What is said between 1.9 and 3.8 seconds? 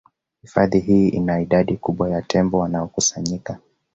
ya tembo wanaokusanyika